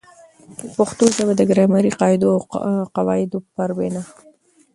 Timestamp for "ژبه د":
1.15-1.41